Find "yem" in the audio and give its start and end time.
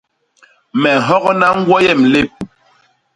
1.85-2.01